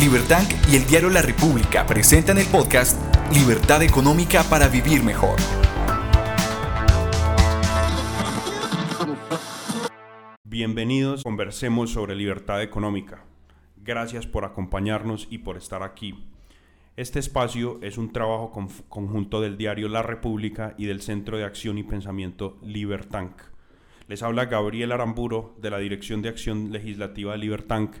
Libertank 0.00 0.48
y 0.70 0.76
el 0.76 0.86
diario 0.86 1.10
La 1.10 1.20
República 1.20 1.86
presentan 1.86 2.38
el 2.38 2.46
podcast 2.46 2.98
Libertad 3.32 3.82
Económica 3.82 4.42
para 4.44 4.68
Vivir 4.68 5.02
Mejor. 5.02 5.38
Bienvenidos, 10.44 11.24
conversemos 11.24 11.90
sobre 11.90 12.14
libertad 12.14 12.62
económica. 12.62 13.24
Gracias 13.76 14.26
por 14.26 14.46
acompañarnos 14.46 15.28
y 15.30 15.38
por 15.38 15.58
estar 15.58 15.82
aquí. 15.82 16.26
Este 16.98 17.20
espacio 17.20 17.78
es 17.80 17.96
un 17.96 18.12
trabajo 18.12 18.50
conjunto 18.88 19.40
del 19.40 19.56
diario 19.56 19.88
La 19.88 20.02
República 20.02 20.74
y 20.76 20.86
del 20.86 21.00
Centro 21.00 21.38
de 21.38 21.44
Acción 21.44 21.78
y 21.78 21.84
Pensamiento 21.84 22.58
Libertank. 22.60 23.40
Les 24.08 24.20
habla 24.24 24.46
Gabriel 24.46 24.90
Aramburo 24.90 25.54
de 25.62 25.70
la 25.70 25.78
Dirección 25.78 26.22
de 26.22 26.30
Acción 26.30 26.72
Legislativa 26.72 27.30
de 27.30 27.38
Libertank 27.38 27.94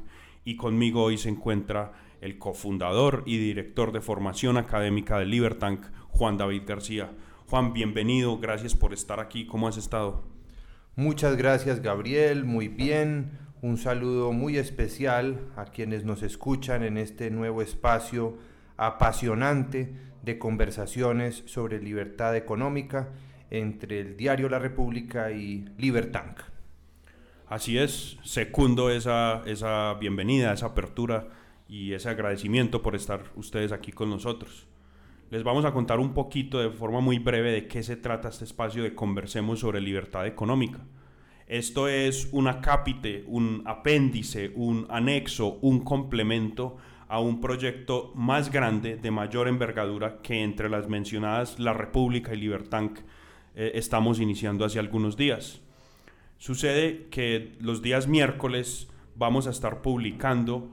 y 0.44 0.56
conmigo 0.56 1.04
hoy 1.04 1.16
se 1.16 1.28
encuentra 1.28 1.92
el 2.20 2.38
cofundador 2.38 3.22
y 3.24 3.38
director 3.38 3.92
de 3.92 4.00
formación 4.00 4.56
académica 4.56 5.20
de 5.20 5.26
Libertank, 5.26 5.86
Juan 6.08 6.36
David 6.36 6.62
García. 6.66 7.12
Juan, 7.46 7.72
bienvenido, 7.72 8.38
gracias 8.40 8.74
por 8.74 8.92
estar 8.92 9.20
aquí, 9.20 9.46
¿cómo 9.46 9.68
has 9.68 9.76
estado? 9.76 10.24
Muchas 10.96 11.36
gracias 11.36 11.82
Gabriel, 11.82 12.44
muy 12.44 12.66
bien, 12.66 13.38
un 13.62 13.78
saludo 13.78 14.32
muy 14.32 14.56
especial 14.56 15.38
a 15.54 15.66
quienes 15.66 16.04
nos 16.04 16.24
escuchan 16.24 16.82
en 16.82 16.98
este 16.98 17.30
nuevo 17.30 17.62
espacio 17.62 18.38
apasionante 18.78 19.92
de 20.22 20.38
conversaciones 20.38 21.42
sobre 21.46 21.82
libertad 21.82 22.34
económica 22.36 23.10
entre 23.50 24.00
el 24.00 24.16
diario 24.16 24.48
La 24.48 24.58
República 24.58 25.30
y 25.32 25.66
Libertank. 25.76 26.40
Así 27.48 27.78
es, 27.78 28.18
secundo 28.22 28.90
esa, 28.90 29.42
esa 29.46 29.94
bienvenida, 29.94 30.52
esa 30.52 30.66
apertura 30.66 31.28
y 31.68 31.92
ese 31.92 32.08
agradecimiento 32.08 32.82
por 32.82 32.94
estar 32.94 33.24
ustedes 33.36 33.72
aquí 33.72 33.92
con 33.92 34.10
nosotros. 34.10 34.66
Les 35.30 35.42
vamos 35.42 35.64
a 35.64 35.72
contar 35.72 35.98
un 35.98 36.14
poquito 36.14 36.58
de 36.58 36.70
forma 36.70 37.00
muy 37.00 37.18
breve 37.18 37.52
de 37.52 37.68
qué 37.68 37.82
se 37.82 37.96
trata 37.96 38.28
este 38.28 38.44
espacio 38.44 38.82
de 38.82 38.94
Conversemos 38.94 39.60
sobre 39.60 39.80
Libertad 39.80 40.26
Económica. 40.26 40.80
Esto 41.46 41.88
es 41.88 42.28
un 42.32 42.48
acápite, 42.48 43.24
un 43.26 43.62
apéndice, 43.66 44.52
un 44.54 44.86
anexo, 44.90 45.58
un 45.62 45.80
complemento 45.80 46.76
a 47.08 47.20
un 47.20 47.40
proyecto 47.40 48.12
más 48.14 48.52
grande, 48.52 48.96
de 48.96 49.10
mayor 49.10 49.48
envergadura, 49.48 50.20
que 50.22 50.42
entre 50.42 50.68
las 50.68 50.88
mencionadas 50.88 51.58
La 51.58 51.72
República 51.72 52.34
y 52.34 52.36
Libertank 52.36 52.98
eh, 53.54 53.72
estamos 53.74 54.20
iniciando 54.20 54.64
hace 54.64 54.78
algunos 54.78 55.16
días. 55.16 55.62
Sucede 56.36 57.08
que 57.10 57.56
los 57.60 57.82
días 57.82 58.06
miércoles 58.06 58.88
vamos 59.16 59.46
a 59.46 59.50
estar 59.50 59.82
publicando 59.82 60.70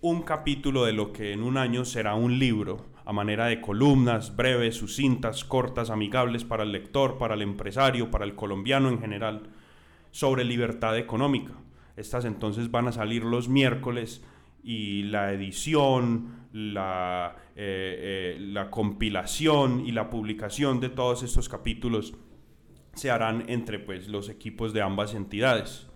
un 0.00 0.22
capítulo 0.22 0.84
de 0.84 0.92
lo 0.92 1.12
que 1.12 1.32
en 1.32 1.44
un 1.44 1.56
año 1.56 1.84
será 1.84 2.16
un 2.16 2.40
libro, 2.40 2.84
a 3.04 3.12
manera 3.12 3.46
de 3.46 3.60
columnas 3.60 4.34
breves, 4.36 4.76
sucintas, 4.76 5.44
cortas, 5.44 5.90
amigables 5.90 6.44
para 6.44 6.64
el 6.64 6.72
lector, 6.72 7.18
para 7.18 7.34
el 7.34 7.42
empresario, 7.42 8.10
para 8.10 8.24
el 8.24 8.34
colombiano 8.34 8.88
en 8.88 9.00
general, 9.00 9.42
sobre 10.10 10.44
libertad 10.44 10.98
económica. 10.98 11.52
Estas 11.96 12.24
entonces 12.24 12.70
van 12.70 12.88
a 12.88 12.92
salir 12.92 13.22
los 13.22 13.48
miércoles 13.48 14.24
y 14.62 15.04
la 15.04 15.32
edición, 15.32 16.46
la, 16.52 17.36
eh, 17.56 18.36
eh, 18.36 18.40
la 18.40 18.70
compilación 18.70 19.84
y 19.86 19.92
la 19.92 20.10
publicación 20.10 20.80
de 20.80 20.88
todos 20.88 21.22
estos 21.22 21.48
capítulos 21.48 22.14
se 22.94 23.10
harán 23.10 23.44
entre 23.48 23.78
pues, 23.78 24.08
los 24.08 24.28
equipos 24.28 24.72
de 24.72 24.82
ambas 24.82 25.14
entidades. 25.14 25.88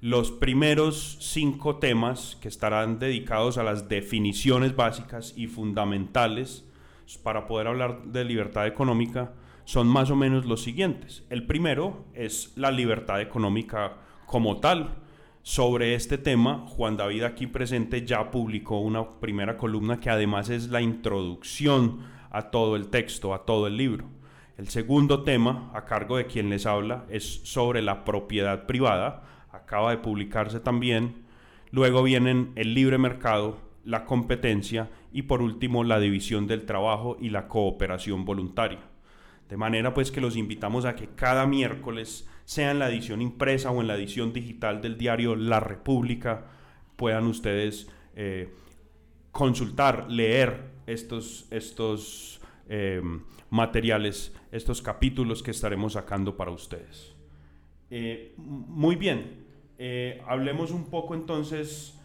Los 0.00 0.30
primeros 0.30 1.18
cinco 1.20 1.76
temas 1.76 2.38
que 2.40 2.48
estarán 2.48 3.00
dedicados 3.00 3.58
a 3.58 3.64
las 3.64 3.88
definiciones 3.88 4.76
básicas 4.76 5.34
y 5.36 5.48
fundamentales 5.48 6.64
para 7.16 7.46
poder 7.46 7.66
hablar 7.66 8.04
de 8.04 8.24
libertad 8.24 8.66
económica 8.66 9.32
son 9.64 9.88
más 9.88 10.10
o 10.10 10.16
menos 10.16 10.46
los 10.46 10.62
siguientes. 10.62 11.24
El 11.30 11.46
primero 11.46 12.06
es 12.14 12.52
la 12.56 12.70
libertad 12.70 13.20
económica 13.20 13.96
como 14.26 14.60
tal. 14.60 14.94
Sobre 15.48 15.94
este 15.94 16.18
tema, 16.18 16.66
Juan 16.68 16.98
David 16.98 17.22
aquí 17.22 17.46
presente 17.46 18.04
ya 18.04 18.30
publicó 18.30 18.80
una 18.80 19.08
primera 19.18 19.56
columna 19.56 19.98
que 19.98 20.10
además 20.10 20.50
es 20.50 20.68
la 20.68 20.82
introducción 20.82 22.00
a 22.30 22.50
todo 22.50 22.76
el 22.76 22.88
texto, 22.88 23.32
a 23.32 23.46
todo 23.46 23.66
el 23.66 23.78
libro. 23.78 24.04
El 24.58 24.68
segundo 24.68 25.22
tema, 25.22 25.70
a 25.72 25.86
cargo 25.86 26.18
de 26.18 26.26
quien 26.26 26.50
les 26.50 26.66
habla, 26.66 27.06
es 27.08 27.40
sobre 27.44 27.80
la 27.80 28.04
propiedad 28.04 28.66
privada. 28.66 29.22
Acaba 29.50 29.90
de 29.90 29.96
publicarse 29.96 30.60
también. 30.60 31.24
Luego 31.70 32.02
vienen 32.02 32.52
el 32.54 32.74
libre 32.74 32.98
mercado, 32.98 33.56
la 33.84 34.04
competencia 34.04 34.90
y 35.14 35.22
por 35.22 35.40
último 35.40 35.82
la 35.82 35.98
división 35.98 36.46
del 36.46 36.66
trabajo 36.66 37.16
y 37.18 37.30
la 37.30 37.48
cooperación 37.48 38.26
voluntaria. 38.26 38.80
De 39.48 39.56
manera 39.56 39.94
pues 39.94 40.12
que 40.12 40.20
los 40.20 40.36
invitamos 40.36 40.84
a 40.84 40.94
que 40.94 41.08
cada 41.16 41.46
miércoles, 41.46 42.28
sea 42.48 42.70
en 42.70 42.78
la 42.78 42.88
edición 42.88 43.20
impresa 43.20 43.70
o 43.70 43.82
en 43.82 43.88
la 43.88 43.94
edición 43.94 44.32
digital 44.32 44.80
del 44.80 44.96
diario 44.96 45.36
La 45.36 45.60
República, 45.60 46.46
puedan 46.96 47.26
ustedes 47.26 47.90
eh, 48.16 48.48
consultar, 49.32 50.10
leer 50.10 50.62
estos, 50.86 51.46
estos 51.50 52.40
eh, 52.70 53.02
materiales, 53.50 54.34
estos 54.50 54.80
capítulos 54.80 55.42
que 55.42 55.50
estaremos 55.50 55.92
sacando 55.92 56.38
para 56.38 56.50
ustedes. 56.50 57.14
Eh, 57.90 58.32
muy 58.38 58.96
bien, 58.96 59.44
hablemos 60.26 60.70
un 60.70 60.86
poco 60.86 61.14
entonces, 61.14 62.00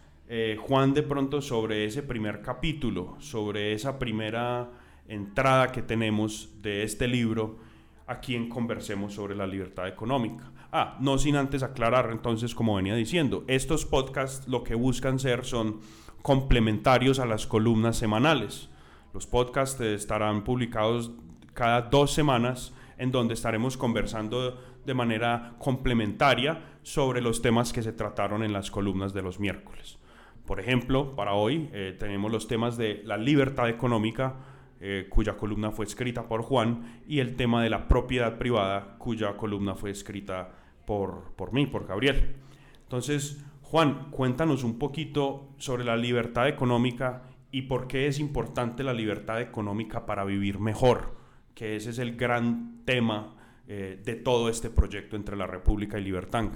Juan, 0.60 0.92
de 0.92 1.04
pronto 1.04 1.40
sobre 1.40 1.86
ese 1.86 2.02
primer 2.02 2.42
capítulo, 2.42 3.16
sobre 3.18 3.72
esa 3.72 3.98
primera 3.98 4.70
entrada 5.08 5.72
que 5.72 5.80
tenemos 5.80 6.60
de 6.60 6.82
este 6.82 7.08
libro, 7.08 7.72
a 8.06 8.20
quien 8.20 8.48
conversemos 8.48 9.14
sobre 9.14 9.34
la 9.34 9.46
libertad 9.46 9.88
económica. 9.88 10.50
Ah, 10.72 10.96
no 11.00 11.18
sin 11.18 11.36
antes 11.36 11.62
aclarar 11.62 12.10
entonces, 12.10 12.54
como 12.54 12.76
venía 12.76 12.94
diciendo, 12.94 13.44
estos 13.46 13.86
podcasts 13.86 14.48
lo 14.48 14.64
que 14.64 14.74
buscan 14.74 15.18
ser 15.18 15.44
son 15.44 15.80
complementarios 16.22 17.18
a 17.18 17.26
las 17.26 17.46
columnas 17.46 17.96
semanales. 17.96 18.70
Los 19.12 19.26
podcasts 19.26 19.80
estarán 19.80 20.42
publicados 20.42 21.12
cada 21.52 21.82
dos 21.82 22.12
semanas 22.12 22.74
en 22.98 23.10
donde 23.10 23.34
estaremos 23.34 23.76
conversando 23.76 24.58
de 24.84 24.94
manera 24.94 25.54
complementaria 25.58 26.62
sobre 26.82 27.20
los 27.20 27.40
temas 27.40 27.72
que 27.72 27.82
se 27.82 27.92
trataron 27.92 28.42
en 28.42 28.52
las 28.52 28.70
columnas 28.70 29.14
de 29.14 29.22
los 29.22 29.40
miércoles. 29.40 29.98
Por 30.46 30.60
ejemplo, 30.60 31.14
para 31.16 31.34
hoy 31.34 31.70
eh, 31.72 31.96
tenemos 31.98 32.30
los 32.30 32.48
temas 32.48 32.76
de 32.76 33.02
la 33.04 33.16
libertad 33.16 33.68
económica, 33.68 34.34
eh, 34.80 35.06
cuya 35.08 35.36
columna 35.36 35.70
fue 35.70 35.84
escrita 35.84 36.28
por 36.28 36.42
Juan, 36.42 37.02
y 37.06 37.20
el 37.20 37.36
tema 37.36 37.62
de 37.62 37.70
la 37.70 37.88
propiedad 37.88 38.38
privada, 38.38 38.96
cuya 38.98 39.36
columna 39.36 39.74
fue 39.74 39.90
escrita 39.90 40.52
por, 40.86 41.32
por 41.36 41.52
mí, 41.52 41.66
por 41.66 41.86
Gabriel. 41.86 42.36
Entonces, 42.82 43.44
Juan, 43.62 44.10
cuéntanos 44.10 44.64
un 44.64 44.78
poquito 44.78 45.48
sobre 45.58 45.84
la 45.84 45.96
libertad 45.96 46.48
económica 46.48 47.22
y 47.50 47.62
por 47.62 47.86
qué 47.88 48.06
es 48.06 48.18
importante 48.18 48.84
la 48.84 48.92
libertad 48.92 49.40
económica 49.40 50.06
para 50.06 50.24
vivir 50.24 50.58
mejor 50.58 51.24
que 51.54 51.76
ese 51.76 51.90
es 51.90 51.98
el 51.98 52.16
gran 52.16 52.82
tema 52.84 53.34
eh, 53.66 54.00
de 54.04 54.14
todo 54.16 54.48
este 54.48 54.70
proyecto 54.70 55.16
entre 55.16 55.36
la 55.36 55.46
República 55.46 55.98
y 55.98 56.04
Libertank. 56.04 56.54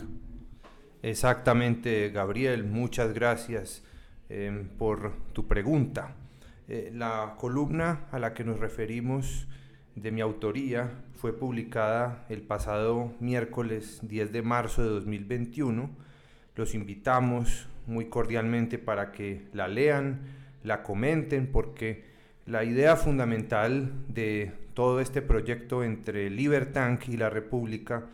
Exactamente, 1.02 2.10
Gabriel, 2.10 2.64
muchas 2.64 3.14
gracias 3.14 3.84
em, 4.28 4.68
por 4.68 5.12
tu 5.32 5.46
pregunta. 5.46 6.16
Eh, 6.70 6.92
la 6.94 7.34
columna 7.38 8.08
a 8.12 8.18
la 8.18 8.34
que 8.34 8.44
nos 8.44 8.60
referimos 8.60 9.48
de 9.96 10.12
mi 10.12 10.20
autoría 10.20 10.90
fue 11.16 11.32
publicada 11.32 12.26
el 12.28 12.42
pasado 12.42 13.14
miércoles 13.20 14.00
10 14.02 14.32
de 14.32 14.42
marzo 14.42 14.82
de 14.82 14.90
2021. 14.90 15.88
Los 16.56 16.74
invitamos 16.74 17.66
muy 17.86 18.10
cordialmente 18.10 18.78
para 18.78 19.12
que 19.12 19.46
la 19.54 19.66
lean, 19.66 20.20
la 20.62 20.82
comenten, 20.82 21.46
porque 21.46 22.04
la 22.44 22.64
idea 22.64 22.96
fundamental 22.96 23.90
de 24.08 24.52
todo 24.74 25.00
este 25.00 25.22
proyecto 25.22 25.82
entre 25.82 26.28
Libertank 26.28 27.08
y 27.08 27.16
la 27.16 27.30
República 27.30 28.04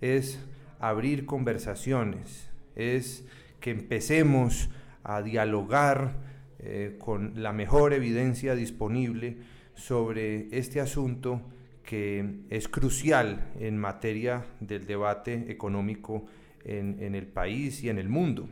es 0.00 0.38
abrir 0.78 1.26
conversaciones, 1.26 2.48
es 2.76 3.26
que 3.58 3.72
empecemos 3.72 4.70
a 5.02 5.20
dialogar 5.22 6.33
eh, 6.64 6.96
con 6.98 7.42
la 7.42 7.52
mejor 7.52 7.92
evidencia 7.92 8.54
disponible 8.54 9.36
sobre 9.74 10.48
este 10.56 10.80
asunto 10.80 11.42
que 11.82 12.40
es 12.50 12.68
crucial 12.68 13.52
en 13.60 13.76
materia 13.78 14.44
del 14.60 14.86
debate 14.86 15.50
económico 15.50 16.26
en, 16.64 17.02
en 17.02 17.14
el 17.14 17.26
país 17.26 17.82
y 17.82 17.90
en 17.90 17.98
el 17.98 18.08
mundo. 18.08 18.48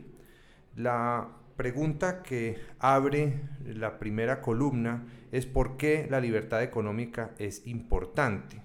La 0.75 1.27
pregunta 1.55 2.23
que 2.23 2.57
abre 2.79 3.41
la 3.65 3.99
primera 3.99 4.41
columna 4.41 5.05
es 5.31 5.45
por 5.45 5.77
qué 5.77 6.07
la 6.09 6.19
libertad 6.19 6.63
económica 6.63 7.31
es 7.37 7.65
importante. 7.67 8.61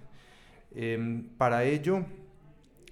Em, 0.75 1.25
para 1.37 1.65
ello 1.65 2.05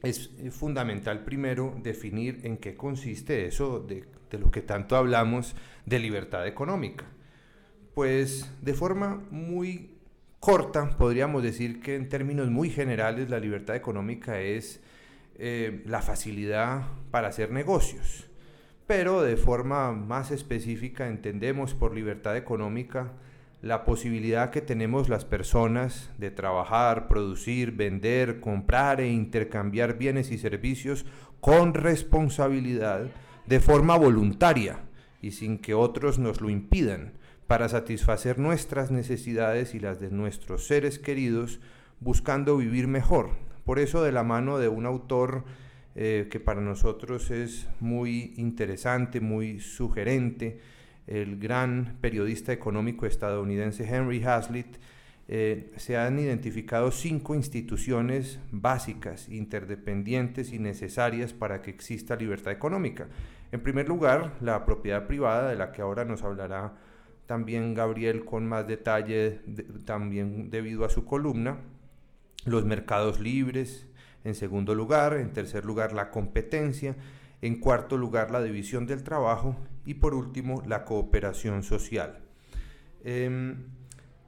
es 0.03 0.31
fundamental 0.51 1.25
primero 1.25 1.79
definir 1.83 2.41
en 2.45 2.59
qué 2.59 2.77
consiste 2.77 3.47
eso 3.47 3.81
de, 3.81 4.05
de 4.31 4.39
lo 4.39 4.51
que 4.51 4.63
tanto 4.63 4.97
hablamos 4.97 5.55
de 5.85 5.99
libertad 5.99 6.47
económica. 6.47 7.05
Pues 7.95 8.51
de 8.63 8.75
forma 8.75 9.23
muy 9.31 9.97
corta 10.41 10.91
podríamos 10.97 11.43
decir 11.43 11.81
que 11.81 11.97
en 11.97 12.09
términos 12.09 12.51
muy 12.51 12.71
generales 12.71 13.31
la 13.31 13.41
libertad 13.41 13.77
económica 13.77 14.41
es 14.41 14.81
eh, 15.39 15.83
la 15.87 16.03
facilidad 16.03 16.83
para 17.11 17.29
hacer 17.29 17.51
negocios. 17.51 18.29
Pero 18.87 19.23
de 19.23 19.37
forma 19.37 19.93
más 19.93 20.31
específica 20.31 21.09
entendemos 21.09 21.75
por 21.75 21.95
libertad 21.95 22.37
económica 22.37 23.13
la 23.63 23.85
posibilidad 23.85 24.51
que 24.51 24.61
tenemos 24.61 25.09
las 25.09 25.25
personas 25.25 26.11
de 26.19 26.31
trabajar, 26.31 27.09
producir, 27.09 27.73
vender, 27.73 28.39
comprar 28.39 29.01
e 29.01 29.09
intercambiar 29.09 29.99
bienes 29.99 30.31
y 30.31 30.39
servicios 30.39 31.05
con 31.41 31.75
responsabilidad 31.75 33.09
de 33.47 33.61
forma 33.61 33.97
voluntaria 33.97 34.81
y 35.23 35.33
sin 35.33 35.59
que 35.59 35.75
otros 35.75 36.19
nos 36.19 36.41
lo 36.41 36.51
impidan, 36.51 37.13
para 37.47 37.69
satisfacer 37.69 38.39
nuestras 38.39 38.91
necesidades 38.91 39.75
y 39.75 39.81
las 39.81 40.01
de 40.01 40.11
nuestros 40.11 40.67
seres 40.67 40.99
queridos, 40.99 41.61
buscando 42.01 42.57
vivir 42.57 42.89
mejor, 42.89 43.31
por 43.65 43.79
eso 43.79 44.03
de 44.03 44.13
la 44.13 44.25
mano 44.25 44.59
de 44.59 44.69
un 44.69 44.85
autor 44.85 45.45
eh, 45.95 46.29
que 46.31 46.41
para 46.41 46.61
nosotros 46.61 47.31
es 47.31 47.69
muy 47.81 48.35
interesante, 48.37 49.21
muy 49.21 49.61
sugerente, 49.61 50.61
el 51.07 51.39
gran 51.39 51.99
periodista 52.01 52.53
económico 52.53 53.07
estadounidense 53.07 53.85
Henry 53.85 54.23
Hazlitt, 54.25 54.77
eh, 55.29 55.73
se 55.77 55.97
han 55.97 56.19
identificado 56.19 56.93
cinco 56.93 57.35
instituciones 57.35 58.39
básicas, 58.53 59.29
interdependientes 59.29 60.53
y 60.53 60.59
necesarias 60.59 61.33
para 61.33 61.63
que 61.63 61.71
exista 61.71 62.15
libertad 62.15 62.53
económica. 62.53 63.09
En 63.57 63.63
primer 63.63 63.89
lugar, 63.89 64.35
la 64.43 64.67
propiedad 64.67 65.07
privada, 65.07 65.49
de 65.49 65.57
la 65.57 65.73
que 65.73 65.81
ahora 65.81 66.05
nos 66.05 66.23
hablará 66.23 66.75
también 67.25 67.73
Gabriel 67.73 68.27
con 68.27 68.47
más 68.47 68.67
detalle, 68.67 69.41
también 69.87 70.51
debido 70.51 70.85
a 70.85 70.91
su 70.91 71.07
columna. 71.07 71.57
Los 72.45 72.67
mercados 72.67 73.19
libres, 73.19 73.87
en 74.25 74.35
segundo 74.35 74.75
lugar, 74.75 75.15
en 75.15 75.33
tercer 75.33 75.65
lugar 75.65 75.95
la 75.95 76.11
competencia, 76.11 76.97
en 77.41 77.59
cuarto 77.59 77.97
lugar 77.97 78.31
la 78.31 78.43
división 78.43 78.87
del 78.87 79.03
trabajo. 79.03 79.57
Y 79.87 79.95
por 79.95 80.13
último 80.13 80.63
la 80.67 80.85
cooperación 80.85 81.63
social. 81.63 82.19
Em, 83.05 83.69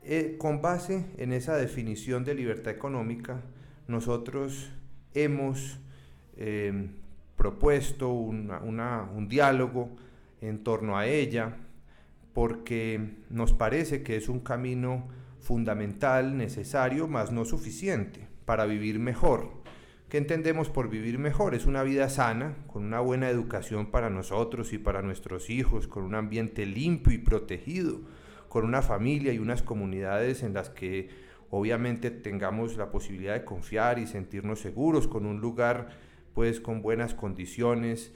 eh, 0.04 0.36
con 0.38 0.62
base 0.62 1.04
en 1.19 1.34
esa 1.34 1.54
definición 1.58 2.25
de 2.25 2.34
libertad 2.34 2.72
económica, 2.72 3.42
nosotros 3.88 4.72
hemos 5.12 5.80
em, 6.38 6.92
propuesto 7.38 8.11
un 8.11 9.26
diálogo 9.31 9.96
en 10.43 10.62
torno 10.62 10.99
a 10.99 11.06
ella 11.06 11.56
porque 12.35 13.17
nos 13.31 13.52
parece 13.52 14.02
que 14.02 14.17
es 14.17 14.29
un 14.29 14.40
camino 14.40 15.08
fundamental, 15.40 16.37
necesario, 16.37 17.08
mas 17.08 17.32
no 17.32 17.44
suficiente 17.44 18.29
para 18.44 18.67
vivir 18.67 18.99
mejor. 18.99 19.50
¿Qué 20.08 20.19
entendemos 20.19 20.69
por 20.69 20.88
vivir 20.88 21.19
mejor? 21.19 21.55
Es 21.55 21.67
una 21.67 21.82
vida 21.82 22.08
sana, 22.08 22.56
con 22.67 22.85
una 22.85 23.00
buena 23.00 23.29
educación 23.29 23.90
para 23.90 24.11
nosotros 24.11 24.73
y 24.73 24.79
para 24.79 25.02
nuestros 25.02 25.50
hijos, 25.50 25.87
con 25.87 26.02
un 26.05 26.14
ambiente 26.14 26.67
limpio 26.67 27.12
y 27.12 27.19
protegido, 27.19 28.00
con 28.49 28.64
una 28.64 28.82
familia 28.82 29.32
y 29.32 29.38
unas 29.38 29.62
comunidades 29.62 30.43
en 30.43 30.55
las 30.55 30.70
que 30.70 31.08
obviamente 31.50 32.11
tengamos 32.11 32.76
la 32.76 32.90
posibilidad 32.90 33.35
de 33.35 33.44
confiar 33.44 33.99
y 33.99 34.06
sentirnos 34.06 34.61
seguros, 34.61 35.08
con 35.08 35.26
un 35.26 35.40
lugar 35.40 35.88
pues 36.38 36.61
con 36.61 36.82
buenas 36.82 37.14
condiciones 37.14 38.12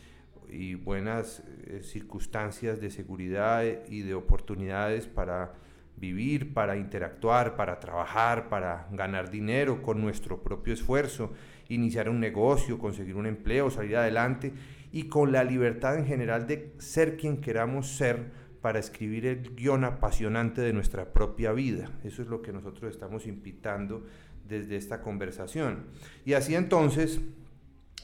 y 0.48 0.76
buenas 0.76 1.42
eh, 1.66 1.80
circunstancias 1.82 2.80
de 2.80 2.88
seguridad 2.88 3.64
y 3.88 4.02
de 4.02 4.14
oportunidades 4.14 5.08
para 5.08 5.54
vivir, 5.96 6.54
para 6.54 6.76
interactuar, 6.76 7.56
para 7.56 7.80
trabajar, 7.80 8.48
para 8.48 8.86
ganar 8.92 9.28
dinero 9.28 9.82
con 9.82 10.00
nuestro 10.00 10.40
propio 10.40 10.72
esfuerzo, 10.72 11.32
iniciar 11.69 12.08
un 12.08 12.20
negocio, 12.20 12.78
conseguir 12.78 13.16
un 13.16 13.26
empleo, 13.26 13.70
salir 13.70 13.96
adelante 13.96 14.52
y 14.92 15.08
con 15.08 15.32
la 15.32 15.42
libertad 15.42 15.98
en 15.98 16.06
general 16.06 16.46
de 16.46 16.74
ser 16.78 17.16
quien 17.16 17.40
queramos 17.40 17.88
ser 17.88 18.30
para 18.60 18.78
escribir 18.78 19.26
el 19.26 19.56
guion 19.56 19.82
apasionante 19.82 20.60
de 20.60 20.72
nuestra 20.72 21.12
propia 21.12 21.50
vida. 21.50 21.90
Eso 22.04 22.22
es 22.22 22.28
lo 22.28 22.40
que 22.40 22.52
nosotros 22.52 22.88
estamos 22.88 23.26
invitando 23.26 24.06
desde 24.48 24.76
esta 24.76 25.00
conversación. 25.00 25.86
Y 26.24 26.34
así 26.34 26.54
entonces, 26.54 27.20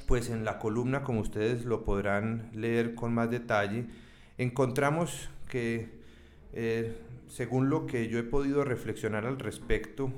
pues 0.06 0.30
en 0.30 0.44
la 0.44 0.58
columna, 0.58 1.02
como 1.02 1.20
ustedes 1.20 1.64
lo 1.64 1.84
podrán 1.84 2.50
leer 2.52 2.94
con 2.94 3.12
más 3.12 3.30
detalle, 3.30 3.86
encontramos 4.38 5.28
que 5.48 5.98
eh, 6.52 6.96
según 7.28 7.68
lo 7.68 7.86
que 7.86 8.08
yo 8.08 8.18
he 8.18 8.22
podido 8.22 8.64
reflexionar 8.64 9.26
al 9.26 9.38
respecto, 9.38 10.10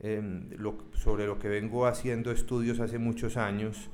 em, 0.00 0.50
sobre 0.94 1.26
lo 1.26 1.38
que 1.38 1.48
vengo 1.48 1.86
haciendo 1.86 2.32
estudios 2.32 2.80
hace 2.80 2.98
muchos 2.98 3.36
años, 3.36 3.90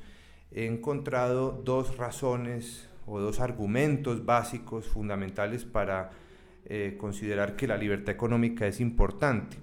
he 0.53 0.67
encontrado 0.67 1.61
dos 1.65 1.97
razones 1.97 2.89
o 3.07 3.21
dos 3.21 3.41
argumentos 3.41 4.25
básicos 4.25 4.87
fundamentales 4.87 5.65
para 5.65 6.11
eh, 6.65 6.97
considerar 6.99 7.57
que 7.57 7.67
la 7.67 7.77
libertad 7.77 8.15
económica 8.15 8.67
es 8.67 8.81
importante. 8.81 9.59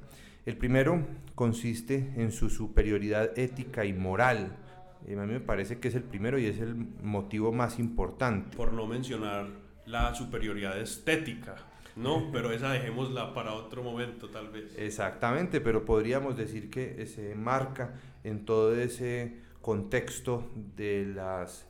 El 0.46 0.58
primero 0.58 1.06
consiste 1.36 2.14
en 2.16 2.32
su 2.32 2.50
superioridad 2.50 3.38
ética 3.38 3.86
y 3.86 3.94
moral. 3.94 4.56
Eh, 5.08 5.18
a 5.18 5.26
mí 5.26 5.34
me 5.34 5.40
parece 5.40 5.80
que 5.80 5.88
es 5.88 5.96
el 5.96 6.04
primero 6.04 6.40
y 6.40 6.46
es 6.46 6.60
el 6.60 6.76
motivo 6.76 7.52
más 7.52 7.80
importante. 7.80 8.56
Por 8.56 8.74
no 8.74 8.88
mencionar 8.88 9.48
la 9.86 10.16
superioridad 10.16 10.80
estética 10.80 11.56
no, 11.96 12.30
pero 12.32 12.52
esa 12.52 12.72
dejémosla 12.72 13.34
para 13.34 13.54
otro 13.54 13.84
momento 13.84 14.30
tal 14.30 14.50
vez. 14.50 14.78
Exactamente, 14.78 15.62
pero 15.62 15.86
podríamos 15.86 16.38
decir 16.38 16.70
que 16.70 17.06
se 17.06 17.36
marca 17.36 17.94
en 18.24 18.46
todo 18.46 18.76
ese 18.76 19.38
contexto 19.62 20.52
de 20.76 21.06
las, 21.06 21.66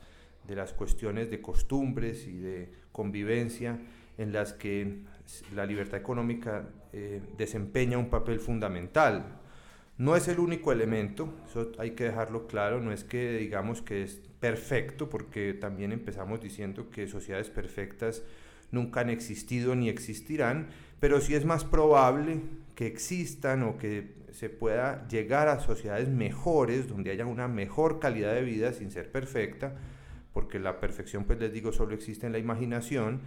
de 0.47 0.55
las 0.55 0.73
cuestiones 0.73 1.29
de 1.29 1.41
costumbres 1.41 2.27
y 2.27 2.37
de 2.37 2.71
convivencia 2.91 3.79
en 4.17 4.33
las 4.33 4.53
que 4.53 4.99
la 5.55 5.65
libertad 5.65 5.99
económica 5.99 6.67
eh, 6.91 7.21
desempeña 7.37 7.97
un 7.97 8.09
papel 8.09 8.39
fundamental. 8.39 9.39
No 9.97 10.15
es 10.15 10.27
el 10.27 10.39
único 10.39 10.71
elemento, 10.71 11.31
eso 11.47 11.71
hay 11.77 11.91
que 11.91 12.05
dejarlo 12.05 12.47
claro, 12.47 12.81
no 12.81 12.91
es 12.91 13.03
que 13.03 13.37
digamos 13.37 13.81
que 13.83 14.01
es 14.01 14.21
perfecto, 14.39 15.09
porque 15.09 15.53
también 15.53 15.91
empezamos 15.91 16.41
diciendo 16.41 16.89
que 16.89 17.07
sociedades 17.07 17.49
perfectas 17.49 18.23
nunca 18.71 19.01
han 19.01 19.11
existido 19.11 19.75
ni 19.75 19.89
existirán, 19.89 20.69
pero 20.99 21.21
sí 21.21 21.35
es 21.35 21.45
más 21.45 21.63
probable 21.63 22.41
que 22.75 22.87
existan 22.87 23.61
o 23.63 23.77
que 23.77 24.15
se 24.31 24.49
pueda 24.49 25.07
llegar 25.07 25.47
a 25.47 25.59
sociedades 25.59 26.09
mejores, 26.09 26.87
donde 26.87 27.11
haya 27.11 27.27
una 27.27 27.47
mejor 27.47 27.99
calidad 27.99 28.33
de 28.33 28.41
vida 28.41 28.73
sin 28.73 28.89
ser 28.89 29.11
perfecta, 29.11 29.75
porque 30.33 30.59
la 30.59 30.79
perfección, 30.79 31.25
pues 31.25 31.39
les 31.39 31.53
digo, 31.53 31.71
solo 31.71 31.93
existe 31.93 32.25
en 32.25 32.31
la 32.31 32.39
imaginación, 32.39 33.21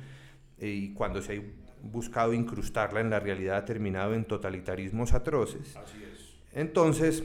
eh, 0.59 0.69
y 0.69 0.93
cuando 0.95 1.23
se 1.23 1.37
ha 1.37 1.43
buscado 1.83 2.33
incrustarla 2.33 3.01
en 3.01 3.11
la 3.11 3.21
realidad 3.21 3.59
ha 3.59 3.65
terminado 3.65 4.15
en 4.15 4.25
totalitarismos 4.25 5.13
atroces. 5.13 5.77
Así 5.77 6.03
es. 6.03 6.26
Entonces, 6.57 7.23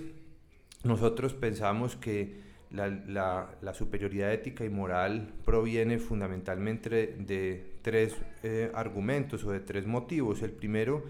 nosotros 0.83 1.33
pensamos 1.33 1.95
que 1.95 2.41
la, 2.69 3.73
superioridad 3.73 4.33
ética 4.33 4.65
y 4.65 4.69
moral 4.69 5.33
proviene 5.45 5.99
fundamentalmente 5.99 7.15
de 7.17 7.77
tres 7.81 8.17
eh, 8.43 8.69
argumentos 8.73 9.45
o 9.45 9.51
de 9.51 9.61
tres 9.61 9.87
motivos. 9.87 10.41
El 10.41 10.51
primero 10.51 11.05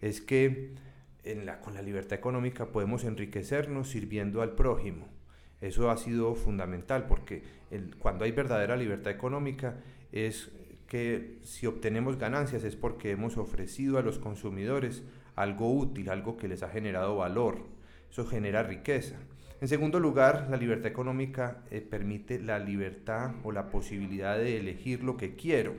es 0.00 0.20
que 0.20 0.76
con 1.62 1.74
la 1.74 1.82
libertad 1.82 2.16
económica 2.16 2.66
podemos 2.66 3.02
enriquecernos 3.02 3.88
sirviendo 3.88 4.40
al 4.40 4.52
prójimo. 4.52 5.08
Eso 5.60 5.90
ha 5.90 5.96
sido 5.96 6.36
fundamental 6.36 7.06
porque 7.08 7.42
cuando 7.98 8.24
hay 8.24 8.30
verdadera 8.30 8.76
libertad 8.76 9.12
económica 9.12 9.80
es 10.12 10.52
que 10.86 11.38
si 11.42 11.66
obtenemos 11.66 12.18
ganancias 12.18 12.62
es 12.62 12.76
porque 12.76 13.10
hemos 13.10 13.36
ofrecido 13.36 13.98
a 13.98 14.02
los 14.02 14.18
consumidores 14.20 15.02
algo 15.36 15.72
útil, 15.72 16.10
algo 16.10 16.36
que 16.36 16.48
les 16.48 16.62
ha 16.62 16.68
generado 16.68 17.16
valor. 17.16 17.58
Eso 18.10 18.26
genera 18.26 18.62
riqueza. 18.62 19.16
En 19.60 19.68
segundo 19.68 19.98
lugar, 19.98 20.48
la 20.50 20.56
libertad 20.56 20.88
económica 20.90 21.62
eh, 21.70 21.80
permite 21.80 22.38
la 22.38 22.58
libertad 22.58 23.32
o 23.44 23.52
la 23.52 23.70
posibilidad 23.70 24.36
de 24.36 24.58
elegir 24.58 25.02
lo 25.02 25.16
que 25.16 25.36
quiero, 25.36 25.74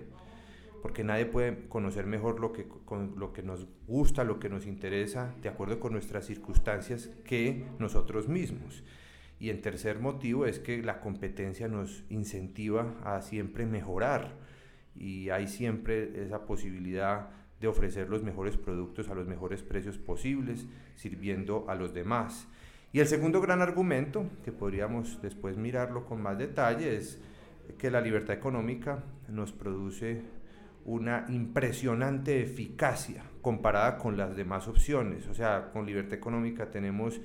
porque 0.82 1.04
nadie 1.04 1.26
puede 1.26 1.68
conocer 1.68 2.06
mejor 2.06 2.40
lo 2.40 2.52
que, 2.52 2.68
lo 3.16 3.34
que 3.34 3.44
nos 3.44 3.68
gusta, 3.88 4.24
lo 4.24 4.40
que 4.40 4.50
nos 4.50 4.66
interesa, 4.66 5.36
de 5.42 5.50
acuerdo 5.50 5.80
con 5.80 5.94
nuestras 5.94 6.26
circunstancias, 6.26 7.10
que 7.26 7.66
nosotros 7.80 8.28
mismos. 8.28 8.84
Y 9.40 9.50
en 9.50 9.62
tercer 9.62 10.00
motivo 10.00 10.46
es 10.46 10.60
que 10.60 10.82
la 10.82 11.02
competencia 11.02 11.68
nos 11.68 12.06
incentiva 12.10 12.96
a 13.04 13.22
siempre 13.22 13.66
mejorar 13.66 14.34
y 14.96 15.30
hay 15.30 15.48
siempre 15.48 16.24
esa 16.24 16.46
posibilidad 16.46 17.30
de 17.60 17.68
ofrecer 17.68 18.10
los 18.10 18.24
mejores 18.24 18.58
productos 18.58 19.10
a 19.10 19.16
los 19.16 19.28
mejores 19.28 19.64
precios 19.64 19.98
posibles, 19.98 20.66
sirviendo 20.96 21.66
a 21.68 21.76
los 21.76 21.94
demás. 21.94 22.48
Y 22.92 23.00
el 23.00 23.08
segundo 23.08 23.42
gran 23.42 23.62
argumento, 23.62 24.26
que 24.44 24.52
podríamos 24.52 25.22
después 25.22 25.58
mirarlo 25.58 26.06
con 26.06 26.22
más 26.22 26.38
detalle, 26.38 26.96
es 26.96 27.20
que 27.78 27.92
la 27.92 28.02
libertad 28.02 28.36
económica 28.36 29.04
nos 29.28 29.52
produce 29.52 30.22
una 30.86 31.26
impresionante 31.30 32.42
eficacia 32.42 33.24
comparada 33.42 33.98
con 33.98 34.18
las 34.18 34.36
demás 34.36 34.68
opciones. 34.68 35.28
O 35.28 35.34
sea, 35.34 35.72
con 35.72 35.86
libertad 35.86 36.14
económica 36.14 36.70
tenemos 36.70 37.20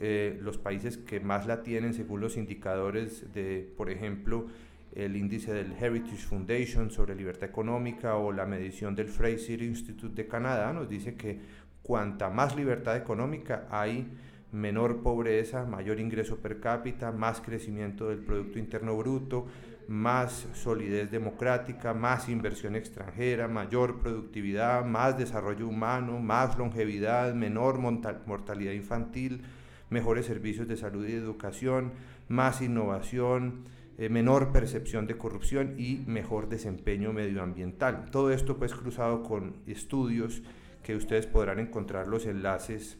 eh, 0.00 0.38
los 0.42 0.58
países 0.58 0.96
que 0.96 1.20
más 1.20 1.46
la 1.46 1.62
tienen 1.62 1.94
según 1.94 2.20
los 2.20 2.36
indicadores 2.36 3.32
de, 3.32 3.72
por 3.76 3.90
ejemplo, 3.90 4.46
el 4.94 5.16
índice 5.16 5.52
del 5.52 5.72
Heritage 5.72 6.26
Foundation 6.26 6.90
sobre 6.90 7.14
libertad 7.14 7.48
económica 7.48 8.16
o 8.16 8.32
la 8.32 8.46
medición 8.46 8.94
del 8.94 9.08
Fraser 9.08 9.60
Institute 9.62 10.22
de 10.22 10.28
Canadá, 10.28 10.72
nos 10.72 10.88
dice 10.88 11.14
que 11.14 11.40
cuanta 11.82 12.30
más 12.30 12.54
libertad 12.54 12.96
económica 12.96 13.66
hay, 13.70 14.06
menor 14.52 15.02
pobreza, 15.02 15.64
mayor 15.64 15.98
ingreso 15.98 16.36
per 16.36 16.60
cápita, 16.60 17.10
más 17.10 17.40
crecimiento 17.40 18.08
del 18.08 18.20
Producto 18.20 18.58
Interno 18.60 18.96
Bruto, 18.96 19.46
más 19.88 20.46
solidez 20.54 21.10
democrática, 21.10 21.92
más 21.92 22.28
inversión 22.28 22.76
extranjera, 22.76 23.48
mayor 23.48 23.98
productividad, 23.98 24.84
más 24.84 25.18
desarrollo 25.18 25.68
humano, 25.68 26.20
más 26.20 26.56
longevidad, 26.56 27.34
menor 27.34 27.78
mortalidad 27.78 28.72
infantil, 28.72 29.42
mejores 29.90 30.26
servicios 30.26 30.68
de 30.68 30.76
salud 30.76 31.06
y 31.06 31.12
educación, 31.12 31.92
más 32.28 32.62
innovación, 32.62 33.64
eh, 33.96 34.08
menor 34.08 34.50
percepción 34.50 35.06
de 35.06 35.16
corrupción 35.16 35.76
y 35.78 36.02
mejor 36.06 36.48
desempeño 36.48 37.12
medioambiental. 37.12 38.10
Todo 38.10 38.32
esto 38.32 38.56
pues 38.58 38.74
cruzado 38.74 39.22
con 39.22 39.56
estudios 39.66 40.42
que 40.82 40.96
ustedes 40.96 41.26
podrán 41.26 41.60
encontrar 41.60 42.08
los 42.08 42.26
enlaces 42.26 42.98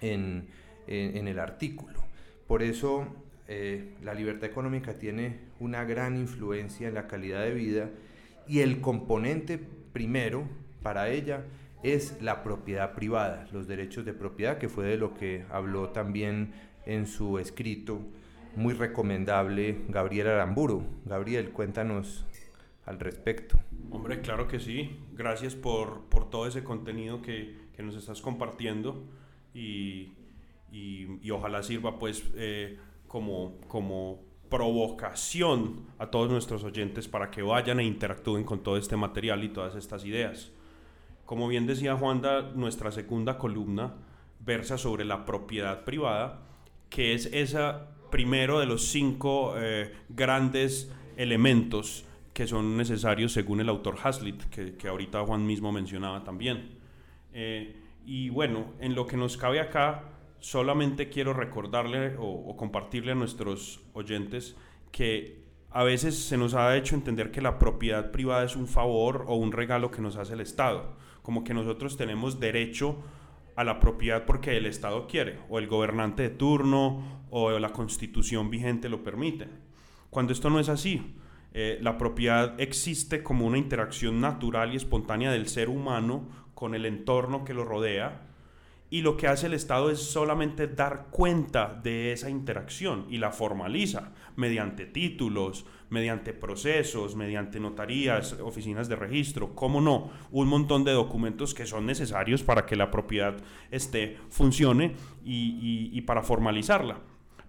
en, 0.00 0.48
el 0.86 1.38
artículo. 1.38 2.00
Por 2.46 2.62
eso 2.62 3.06
eh, 3.48 3.94
la 4.02 4.12
libertad 4.14 4.50
económica 4.50 4.98
tiene 4.98 5.38
una 5.60 5.84
gran 5.84 6.16
influencia 6.16 6.88
en 6.88 6.94
la 6.94 7.06
calidad 7.06 7.42
de 7.42 7.54
vida 7.54 7.90
y 8.46 8.60
el 8.60 8.80
componente 8.80 9.58
primero 9.92 10.44
para 10.82 11.08
ella 11.08 11.44
es 11.82 12.20
la 12.20 12.42
propiedad 12.42 12.94
privada, 12.94 13.48
los 13.52 13.66
derechos 13.66 14.04
de 14.04 14.12
propiedad, 14.12 14.58
que 14.58 14.68
fue 14.68 14.86
de 14.86 14.96
lo 14.96 15.14
que 15.14 15.44
habló 15.50 15.88
también 15.88 16.52
en 16.86 17.06
su 17.06 17.38
escrito 17.38 18.00
muy 18.56 18.74
recomendable 18.74 19.82
Gabriel 19.88 20.28
Aramburu. 20.28 20.84
Gabriel, 21.04 21.50
cuéntanos 21.50 22.24
al 22.86 22.98
respecto. 22.98 23.58
Hombre, 23.90 24.20
claro 24.20 24.48
que 24.48 24.60
sí. 24.60 24.98
Gracias 25.12 25.54
por, 25.54 26.08
todo 26.30 26.46
ese 26.46 26.64
contenido 26.64 27.22
que, 27.22 27.60
nos 27.78 27.96
estás 27.96 28.20
compartiendo 28.20 29.02
y, 29.52 30.12
ojalá 31.32 31.64
sirva 31.64 31.98
pues 31.98 32.24
eh, 32.36 32.78
como, 33.08 33.58
como 33.66 34.20
provocación 34.48 35.86
a 35.98 36.06
todos 36.10 36.30
nuestros 36.30 36.62
oyentes 36.62 37.08
para 37.08 37.30
que 37.30 37.42
vayan 37.42 37.80
e 37.80 37.84
interactúen 37.84 38.44
con 38.44 38.62
todo 38.62 38.76
este 38.76 38.96
material 38.96 39.42
y 39.42 39.48
todas 39.48 39.74
estas 39.74 40.04
ideas. 40.04 40.52
Como 41.24 41.48
bien 41.48 41.66
decía 41.66 41.96
Juanda, 41.96 42.52
nuestra 42.54 42.92
segunda 42.92 43.38
columna 43.38 43.94
versa 44.40 44.76
sobre 44.76 45.04
la 45.04 45.24
propiedad 45.24 45.84
privada, 45.84 46.42
que 46.90 47.14
es 47.14 47.26
esa 47.32 47.88
primero 48.12 48.60
de 48.60 48.66
los 48.66 48.86
cinco 48.88 49.54
eh, 49.56 49.90
grandes 50.10 50.92
elementos 51.16 52.04
que 52.34 52.46
son 52.46 52.76
necesarios 52.76 53.32
según 53.32 53.60
el 53.60 53.68
autor 53.68 53.96
Hazlitt, 54.02 54.44
que, 54.44 54.88
ahorita 54.88 55.24
Juan 55.24 55.44
mismo 55.46 55.72
mencionaba 55.72 56.22
también. 56.22 56.78
Eh, 57.32 57.74
y 58.04 58.28
bueno, 58.28 58.74
en 58.80 58.94
lo 58.94 59.06
que 59.06 59.16
nos 59.16 59.36
cabe 59.36 59.60
acá, 59.60 60.04
solamente 60.40 61.08
quiero 61.08 61.32
recordarle 61.32 62.16
o, 62.18 62.54
compartirle 62.56 63.12
a 63.12 63.14
nuestros 63.14 63.80
oyentes 63.94 64.56
que 64.90 65.42
a 65.70 65.82
veces 65.82 66.18
se 66.18 66.36
nos 66.36 66.54
ha 66.54 66.76
hecho 66.76 66.94
entender 66.94 67.30
que 67.30 67.40
la 67.40 67.58
propiedad 67.58 68.10
privada 68.10 68.44
es 68.44 68.56
un 68.56 68.68
favor 68.68 69.24
o 69.26 69.36
un 69.36 69.52
regalo 69.52 69.90
que 69.90 70.02
nos 70.02 70.16
hace 70.16 70.34
el 70.34 70.40
Estado, 70.40 70.96
como 71.22 71.44
que 71.44 71.54
nosotros 71.54 71.96
tenemos 71.96 72.40
derecho 72.40 73.02
a 73.56 73.64
la 73.64 73.80
propiedad 73.80 74.24
porque 74.24 74.56
el 74.56 74.66
Estado 74.66 75.06
quiere, 75.06 75.38
o 75.48 75.58
el 75.58 75.66
gobernante 75.66 76.22
de 76.22 76.30
turno, 76.30 77.22
o 77.30 77.58
la 77.58 77.72
constitución 77.72 78.50
vigente 78.50 78.88
lo 78.88 79.02
permite. 79.02 79.48
Cuando 80.10 80.32
esto 80.32 80.50
no 80.50 80.60
es 80.60 80.68
así, 80.68 81.14
eh, 81.54 81.78
la 81.80 81.98
propiedad 81.98 82.58
existe 82.60 83.22
como 83.22 83.46
una 83.46 83.58
interacción 83.58 84.20
natural 84.20 84.72
y 84.72 84.76
espontánea 84.76 85.30
del 85.30 85.48
ser 85.48 85.68
humano 85.68 86.28
con 86.54 86.74
el 86.74 86.86
entorno 86.86 87.44
que 87.44 87.54
lo 87.54 87.64
rodea, 87.64 88.28
y 88.92 89.00
lo 89.00 89.16
que 89.16 89.26
hace 89.26 89.46
el 89.46 89.54
Estado 89.54 89.90
es 89.90 90.00
solamente 90.00 90.66
dar 90.66 91.06
cuenta 91.10 91.80
de 91.82 92.12
esa 92.12 92.28
interacción 92.28 93.06
y 93.08 93.16
la 93.16 93.32
formaliza 93.32 94.12
mediante 94.36 94.84
títulos, 94.84 95.64
mediante 95.88 96.34
procesos, 96.34 97.16
mediante 97.16 97.58
notarías, 97.58 98.34
oficinas 98.34 98.90
de 98.90 98.96
registro, 98.96 99.54
cómo 99.54 99.80
no, 99.80 100.10
un 100.30 100.46
montón 100.46 100.84
de 100.84 100.92
documentos 100.92 101.54
que 101.54 101.64
son 101.64 101.86
necesarios 101.86 102.42
para 102.42 102.66
que 102.66 102.76
la 102.76 102.90
propiedad 102.90 103.38
esté, 103.70 104.18
funcione 104.28 104.94
y, 105.24 105.88
y 105.90 106.00
para 106.02 106.22
formalizarla. 106.22 106.98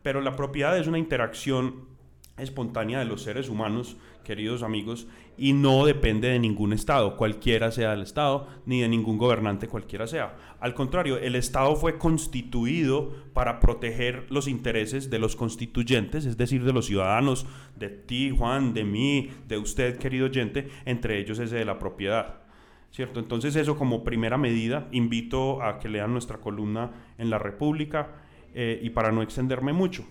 Pero 0.01 0.21
la 0.21 0.37
propiedad 0.37 0.77
es 0.77 0.87
una 0.87 0.97
interacción 0.97 1.92
espontánea 2.37 2.97
de 2.97 3.05
los 3.05 3.21
seres 3.21 3.47
humanos, 3.47 3.95
queridos 4.23 4.63
amigos, 4.63 5.07
y 5.37 5.53
no 5.53 5.85
depende 5.85 6.29
de 6.29 6.39
ningún 6.39 6.73
Estado, 6.73 7.15
cualquiera 7.15 7.71
sea 7.71 7.93
el 7.93 8.01
Estado, 8.01 8.47
ni 8.65 8.81
de 8.81 8.89
ningún 8.89 9.17
gobernante 9.17 9.67
cualquiera 9.67 10.07
sea. 10.07 10.35
Al 10.59 10.73
contrario, 10.73 11.17
el 11.17 11.35
Estado 11.35 11.75
fue 11.75 11.97
constituido 11.97 13.13
para 13.33 13.59
proteger 13.59 14.25
los 14.29 14.47
intereses 14.47 15.09
de 15.09 15.19
los 15.19 15.35
constituyentes, 15.35 16.25
es 16.25 16.37
decir, 16.37 16.63
de 16.63 16.73
los 16.73 16.87
ciudadanos, 16.87 17.45
de 17.75 17.89
ti, 17.89 18.31
Juan, 18.35 18.73
de 18.73 18.83
mí, 18.83 19.29
de 19.47 19.57
usted, 19.57 19.97
querido 19.97 20.25
oyente, 20.25 20.69
entre 20.85 21.19
ellos 21.19 21.37
ese 21.37 21.57
de 21.57 21.65
la 21.65 21.77
propiedad. 21.77 22.39
¿Cierto? 22.89 23.19
Entonces 23.19 23.55
eso 23.55 23.75
como 23.75 24.03
primera 24.03 24.37
medida, 24.37 24.87
invito 24.91 25.63
a 25.63 25.79
que 25.79 25.89
lean 25.89 26.11
nuestra 26.11 26.37
columna 26.37 26.91
en 27.17 27.31
la 27.31 27.39
República 27.39 28.21
eh, 28.53 28.79
y 28.83 28.91
para 28.91 29.11
no 29.11 29.23
extenderme 29.23 29.73
mucho. 29.73 30.05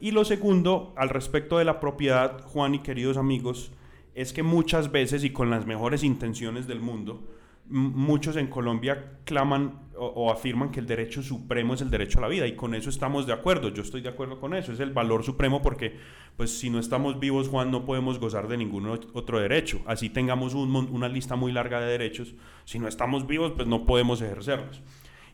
Y 0.00 0.12
lo 0.12 0.24
segundo, 0.24 0.94
al 0.96 1.10
respecto 1.10 1.58
de 1.58 1.66
la 1.66 1.78
propiedad, 1.78 2.42
Juan 2.44 2.74
y 2.74 2.78
queridos 2.78 3.18
amigos, 3.18 3.70
es 4.14 4.32
que 4.32 4.42
muchas 4.42 4.90
veces 4.90 5.24
y 5.24 5.30
con 5.30 5.50
las 5.50 5.66
mejores 5.66 6.02
intenciones 6.02 6.66
del 6.66 6.80
mundo, 6.80 7.22
muchos 7.66 8.36
en 8.36 8.48
Colombia 8.48 9.18
claman 9.24 9.90
o, 9.96 10.32
afirman 10.32 10.70
que 10.70 10.80
el 10.80 10.86
derecho 10.86 11.22
supremo 11.22 11.74
es 11.74 11.82
el 11.82 11.90
derecho 11.90 12.18
a 12.18 12.22
la 12.22 12.28
vida. 12.28 12.46
Y 12.46 12.56
con 12.56 12.74
eso 12.74 12.88
estamos 12.88 13.26
de 13.26 13.34
acuerdo, 13.34 13.68
yo 13.68 13.82
estoy 13.82 14.00
de 14.00 14.08
acuerdo 14.08 14.40
con 14.40 14.54
eso, 14.54 14.72
es 14.72 14.80
el 14.80 14.92
valor 14.92 15.22
supremo 15.22 15.60
porque 15.60 15.96
pues 16.36 16.58
si 16.58 16.70
no 16.70 16.78
estamos 16.78 17.20
vivos 17.20 17.48
Juan 17.48 17.70
no 17.70 17.84
podemos 17.84 18.18
gozar 18.18 18.48
de 18.48 18.56
ningún 18.56 18.86
otro 18.86 19.38
derecho, 19.38 19.82
así 19.86 20.08
tengamos 20.08 20.54
una 20.54 21.08
lista 21.08 21.36
muy 21.36 21.52
larga 21.52 21.80
de 21.80 21.86
derechos, 21.86 22.34
si 22.64 22.78
no 22.78 22.88
estamos 22.88 23.26
vivos 23.26 23.52
pues 23.52 23.68
no 23.68 23.84
podemos 23.84 24.22
ejercerlos. 24.22 24.82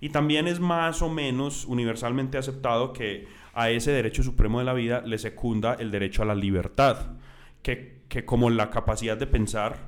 Y 0.01 0.11
también 0.11 0.47
es 0.47 0.61
más 0.61 1.01
o 1.01 1.09
menos 1.09 1.65
universalmente 1.65 2.37
aceptado 2.37 2.93
que 2.93 3.27
a 3.57 3.71
ese 3.71 3.91
derecho 3.91 4.23
supremo 4.23 4.59
de 4.59 4.67
la 4.67 4.75
vida 4.75 5.01
le 5.01 5.17
secunda 5.17 5.75
el 5.81 5.91
derecho 5.91 6.23
a 6.23 6.27
la 6.27 6.35
libertad, 6.35 7.17
que, 7.63 8.05
como 8.27 8.51
la 8.51 8.69
capacidad 8.69 9.17
de 9.17 9.27
pensar 9.27 9.79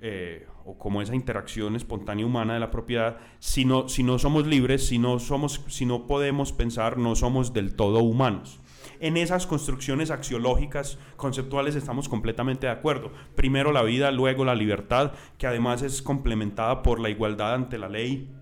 eh, 0.00 0.46
o 0.64 0.76
como 0.76 1.00
esa 1.00 1.14
interacción 1.14 1.76
espontánea 1.76 2.26
humana 2.26 2.54
de 2.54 2.60
la 2.60 2.72
propiedad, 2.72 3.18
si 3.38 3.64
no, 3.64 3.88
si 3.88 4.02
no 4.02 4.18
somos 4.18 4.48
libres, 4.48 4.88
si 4.88 4.98
no, 4.98 5.20
somos, 5.20 5.62
si 5.68 5.86
no 5.86 6.08
podemos 6.08 6.52
pensar, 6.52 6.98
no 6.98 7.14
somos 7.14 7.54
del 7.54 7.76
todo 7.76 8.00
humanos. 8.00 8.58
En 8.98 9.16
esas 9.16 9.46
construcciones 9.46 10.10
axiológicas, 10.10 10.98
conceptuales, 11.16 11.76
estamos 11.76 12.08
completamente 12.08 12.66
de 12.66 12.72
acuerdo. 12.72 13.12
Primero 13.36 13.70
la 13.70 13.84
vida, 13.84 14.10
luego 14.10 14.44
la 14.44 14.56
libertad, 14.56 15.12
que 15.38 15.46
además 15.46 15.82
es 15.82 16.02
complementada 16.02 16.82
por 16.82 16.98
la 16.98 17.08
igualdad 17.08 17.54
ante 17.54 17.78
la 17.78 17.88
ley, 17.88 18.34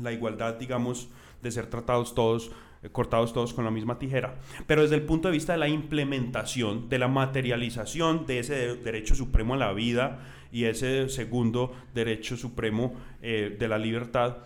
la 0.00 0.10
igualdad, 0.10 0.54
digamos, 0.54 1.10
de 1.42 1.52
ser 1.52 1.66
tratados 1.66 2.14
todos 2.14 2.50
cortados 2.92 3.32
todos 3.32 3.52
con 3.52 3.64
la 3.64 3.70
misma 3.70 3.98
tijera. 3.98 4.36
Pero 4.66 4.82
desde 4.82 4.96
el 4.96 5.02
punto 5.02 5.28
de 5.28 5.32
vista 5.32 5.52
de 5.52 5.58
la 5.58 5.68
implementación, 5.68 6.88
de 6.88 6.98
la 6.98 7.08
materialización 7.08 8.26
de 8.26 8.38
ese 8.38 8.76
derecho 8.76 9.14
supremo 9.14 9.54
a 9.54 9.58
la 9.58 9.72
vida 9.72 10.20
y 10.50 10.64
ese 10.64 11.08
segundo 11.08 11.72
derecho 11.94 12.36
supremo 12.36 12.94
eh, 13.22 13.56
de 13.58 13.68
la 13.68 13.78
libertad, 13.78 14.38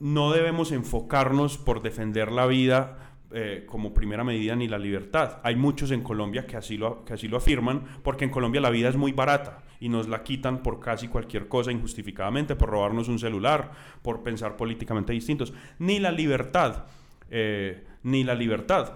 no 0.00 0.32
debemos 0.32 0.72
enfocarnos 0.72 1.58
por 1.58 1.82
defender 1.82 2.30
la 2.30 2.46
vida 2.46 2.98
eh, 3.32 3.64
como 3.66 3.92
primera 3.92 4.22
medida 4.22 4.54
ni 4.54 4.68
la 4.68 4.78
libertad. 4.78 5.40
Hay 5.42 5.56
muchos 5.56 5.90
en 5.90 6.02
Colombia 6.02 6.46
que 6.46 6.56
así, 6.56 6.76
lo, 6.76 7.04
que 7.04 7.14
así 7.14 7.26
lo 7.26 7.36
afirman, 7.36 7.82
porque 8.04 8.24
en 8.24 8.30
Colombia 8.30 8.60
la 8.60 8.70
vida 8.70 8.88
es 8.88 8.96
muy 8.96 9.12
barata 9.12 9.64
y 9.80 9.88
nos 9.88 10.08
la 10.08 10.22
quitan 10.22 10.62
por 10.62 10.78
casi 10.78 11.08
cualquier 11.08 11.48
cosa 11.48 11.72
injustificadamente, 11.72 12.54
por 12.54 12.70
robarnos 12.70 13.08
un 13.08 13.18
celular, 13.18 13.72
por 14.02 14.22
pensar 14.22 14.56
políticamente 14.56 15.12
distintos. 15.12 15.52
Ni 15.80 15.98
la 15.98 16.12
libertad 16.12 16.84
eh, 17.30 17.84
ni 18.02 18.24
la 18.24 18.34
libertad. 18.34 18.94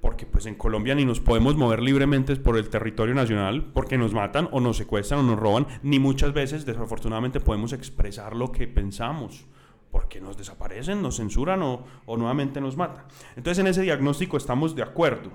Porque 0.00 0.26
pues 0.26 0.46
en 0.46 0.56
Colombia 0.56 0.96
ni 0.96 1.04
nos 1.04 1.20
podemos 1.20 1.54
mover 1.56 1.80
libremente 1.80 2.34
por 2.36 2.58
el 2.58 2.68
territorio 2.68 3.14
nacional 3.14 3.70
porque 3.72 3.96
nos 3.96 4.12
matan 4.12 4.48
o 4.50 4.60
nos 4.60 4.76
secuestran 4.76 5.20
o 5.20 5.22
nos 5.22 5.38
roban, 5.38 5.66
ni 5.82 6.00
muchas 6.00 6.32
veces 6.32 6.66
desafortunadamente 6.66 7.38
podemos 7.38 7.72
expresar 7.72 8.34
lo 8.34 8.50
que 8.50 8.66
pensamos 8.66 9.46
porque 9.92 10.20
nos 10.20 10.36
desaparecen, 10.36 11.02
nos 11.02 11.18
censuran 11.18 11.62
o, 11.62 11.84
nuevamente 12.16 12.60
nos 12.60 12.76
matan. 12.76 13.04
Entonces 13.36 13.60
en 13.60 13.68
ese 13.68 13.82
diagnóstico 13.82 14.36
estamos 14.36 14.74
de 14.74 14.82
acuerdo. 14.82 15.30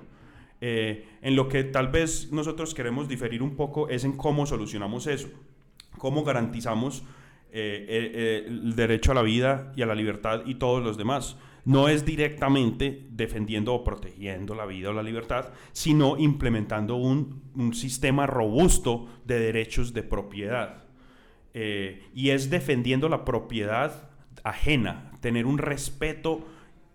Eh, 0.60 1.08
en 1.22 1.36
lo 1.36 1.48
que 1.48 1.62
tal 1.64 1.88
vez 1.88 2.30
nosotros 2.32 2.74
queremos 2.74 3.08
diferir 3.08 3.42
un 3.42 3.54
poco 3.54 3.88
es 3.88 4.04
en 4.04 4.16
cómo 4.16 4.44
solucionamos 4.44 5.06
eso, 5.06 5.28
cómo 5.96 6.24
garantizamos 6.24 7.04
eh, 7.52 8.44
el 8.46 8.74
derecho 8.74 9.12
a 9.12 9.14
la 9.14 9.22
vida 9.22 9.72
y 9.76 9.82
a 9.82 9.86
la 9.86 9.94
libertad 9.94 10.42
y 10.44 10.56
todos 10.56 10.82
los 10.82 10.98
demás. 10.98 11.38
No 11.68 11.90
es 11.90 12.06
directamente 12.06 13.06
defendiendo 13.10 13.74
o 13.74 13.84
protegiendo 13.84 14.54
la 14.54 14.64
vida 14.64 14.88
o 14.88 14.94
la 14.94 15.02
libertad, 15.02 15.50
sino 15.72 16.16
implementando 16.16 16.96
un, 16.96 17.42
un 17.54 17.74
sistema 17.74 18.26
robusto 18.26 19.06
de 19.26 19.38
derechos 19.38 19.92
de 19.92 20.02
propiedad. 20.02 20.84
y 21.52 22.30
es 22.30 22.48
defendiendo 22.48 23.10
la 23.10 23.26
propiedad 23.26 24.08
ajena, 24.44 25.12
tener 25.20 25.44
un 25.44 25.58
respeto 25.58 26.46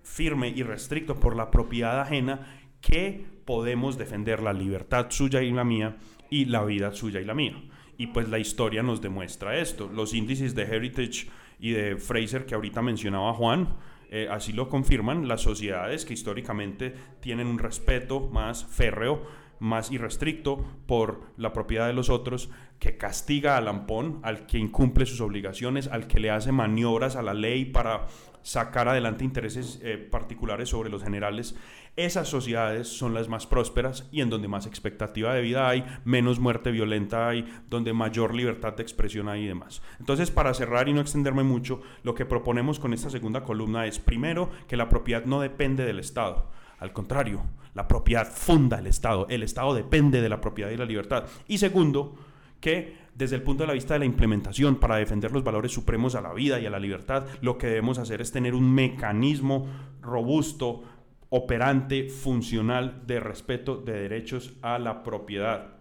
firme 0.01 0.49
y 0.49 0.63
restricto 0.63 1.19
por 1.19 1.35
la 1.35 1.51
propiedad 1.51 2.01
ajena 2.01 2.47
que 2.81 3.23
podemos 3.45 3.99
defender 3.99 4.41
la 4.41 4.53
libertad 4.53 5.05
suya 5.09 5.43
y 5.43 5.51
la 5.51 5.63
mía 5.63 5.97
y 6.31 6.45
la 6.45 6.63
vida 6.63 6.93
suya 6.93 7.21
y 7.21 7.25
la 7.25 7.35
mía. 7.35 7.61
Y 7.99 8.07
pues 8.07 8.27
la 8.27 8.39
historia 8.39 8.81
nos 8.81 9.01
demuestra 9.01 9.59
esto. 9.59 9.87
Los 9.87 10.15
índices 10.15 10.55
de 10.55 10.63
Heritage 10.63 11.27
y 11.59 11.73
de 11.73 11.95
Fraser 11.97 12.47
que 12.47 12.55
ahorita 12.55 12.81
mencionaba 12.81 13.33
Juan, 13.33 13.75
eh, 14.13 14.27
así 14.29 14.53
lo 14.53 14.69
confirman. 14.69 15.27
Las 15.27 15.41
sociedades 15.41 16.05
que 16.05 16.13
históricamente 16.13 16.93
tienen 17.19 17.47
un 17.47 17.57
respeto 17.57 18.29
más 18.31 18.63
férreo, 18.63 19.23
más 19.57 19.91
irrestricto 19.91 20.63
por 20.85 21.21
la 21.35 21.51
propiedad 21.51 21.87
de 21.87 21.93
los 21.93 22.11
otros, 22.11 22.51
que 22.77 22.95
castiga 22.95 23.57
al 23.57 23.65
lampón, 23.65 24.19
al 24.21 24.45
que 24.45 24.59
incumple 24.59 25.07
sus 25.07 25.19
obligaciones, 25.19 25.87
al 25.87 26.05
que 26.05 26.19
le 26.19 26.29
hace 26.29 26.51
maniobras 26.51 27.15
a 27.15 27.23
la 27.23 27.33
ley 27.33 27.65
para 27.65 28.05
sacar 28.43 28.87
adelante 28.87 29.23
intereses 29.23 29.79
eh, 29.81 29.97
particulares 29.97 30.69
sobre 30.69 30.89
los 30.89 31.03
generales, 31.03 31.55
esas 31.95 32.27
sociedades 32.27 32.87
son 32.87 33.13
las 33.13 33.29
más 33.29 33.47
prósperas 33.47 34.07
y 34.11 34.21
en 34.21 34.29
donde 34.29 34.47
más 34.47 34.65
expectativa 34.65 35.33
de 35.33 35.41
vida 35.41 35.69
hay, 35.69 35.85
menos 36.05 36.39
muerte 36.39 36.71
violenta 36.71 37.27
hay, 37.27 37.45
donde 37.69 37.93
mayor 37.93 38.33
libertad 38.33 38.73
de 38.73 38.83
expresión 38.83 39.29
hay 39.29 39.43
y 39.43 39.47
demás. 39.47 39.81
Entonces, 39.99 40.31
para 40.31 40.53
cerrar 40.53 40.89
y 40.89 40.93
no 40.93 41.01
extenderme 41.01 41.43
mucho, 41.43 41.81
lo 42.03 42.15
que 42.15 42.25
proponemos 42.25 42.79
con 42.79 42.93
esta 42.93 43.09
segunda 43.09 43.43
columna 43.43 43.85
es, 43.85 43.99
primero, 43.99 44.49
que 44.67 44.77
la 44.77 44.89
propiedad 44.89 45.25
no 45.25 45.39
depende 45.39 45.85
del 45.85 45.99
Estado. 45.99 46.49
Al 46.79 46.93
contrario, 46.93 47.43
la 47.75 47.87
propiedad 47.87 48.27
funda 48.27 48.79
el 48.79 48.87
Estado. 48.87 49.27
El 49.29 49.43
Estado 49.43 49.73
depende 49.73 50.21
de 50.21 50.29
la 50.29 50.41
propiedad 50.41 50.71
y 50.71 50.77
la 50.77 50.85
libertad. 50.85 51.25
Y 51.47 51.59
segundo, 51.59 52.15
que 52.59 53.02
desde 53.15 53.35
el 53.35 53.43
punto 53.43 53.65
de 53.65 53.73
vista 53.73 53.93
de 53.93 53.99
la 53.99 54.05
implementación 54.05 54.77
para 54.77 54.95
defender 54.95 55.31
los 55.31 55.43
valores 55.43 55.71
supremos 55.71 56.15
a 56.15 56.21
la 56.21 56.33
vida 56.33 56.59
y 56.59 56.65
a 56.65 56.69
la 56.69 56.79
libertad, 56.79 57.25
lo 57.41 57.57
que 57.57 57.67
debemos 57.67 57.99
hacer 57.99 58.21
es 58.21 58.31
tener 58.31 58.55
un 58.55 58.73
mecanismo 58.73 59.67
robusto, 60.01 60.83
operante, 61.29 62.09
funcional 62.09 63.03
de 63.05 63.19
respeto 63.19 63.77
de 63.77 63.93
derechos 63.93 64.53
a 64.61 64.79
la 64.79 65.03
propiedad. 65.03 65.77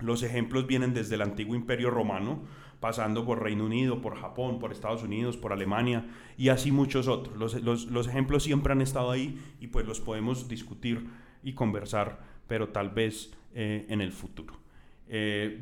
Los 0.00 0.22
ejemplos 0.22 0.66
vienen 0.66 0.94
desde 0.94 1.14
el 1.14 1.22
antiguo 1.22 1.54
imperio 1.54 1.90
romano, 1.90 2.42
pasando 2.80 3.24
por 3.24 3.42
Reino 3.42 3.64
Unido, 3.64 4.02
por 4.02 4.16
Japón, 4.16 4.58
por 4.58 4.72
Estados 4.72 5.02
Unidos, 5.02 5.36
por 5.36 5.52
Alemania 5.52 6.06
y 6.36 6.48
así 6.48 6.70
muchos 6.72 7.08
otros. 7.08 7.62
Los, 7.62 8.08
ejemplos 8.08 8.42
siempre 8.42 8.72
han 8.72 8.82
estado 8.82 9.10
ahí 9.10 9.40
y 9.60 9.68
pues 9.68 9.86
los 9.86 10.00
podemos 10.00 10.48
discutir 10.48 11.06
y 11.42 11.54
conversar, 11.54 12.20
pero 12.46 12.68
tal 12.68 12.90
vez 12.90 13.32
eh, 13.54 13.86
en 13.88 14.00
el 14.00 14.12
futuro. 14.12 14.63
Eh, 15.08 15.60